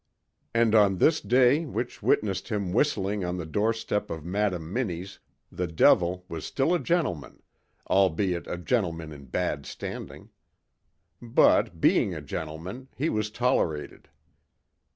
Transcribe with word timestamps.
And 0.51 0.73
on 0.73 0.97
this 0.97 1.21
day 1.21 1.63
which 1.67 2.01
witnessed 2.01 2.49
him 2.49 2.73
whistling 2.73 3.23
on 3.23 3.37
the 3.37 3.45
doorstep 3.45 4.09
of 4.09 4.25
Madam 4.25 4.73
Minnie's, 4.73 5.19
the 5.51 5.67
Devil 5.67 6.25
was 6.27 6.43
still 6.43 6.73
a 6.73 6.79
gentlemen, 6.79 7.43
albeit 7.87 8.47
a 8.47 8.57
gentleman 8.57 9.11
in 9.11 9.25
bad 9.25 9.67
standing. 9.67 10.31
But, 11.21 11.79
being 11.79 12.15
a 12.15 12.21
gentleman, 12.21 12.87
he 12.97 13.09
was 13.09 13.29
tolerated. 13.29 14.09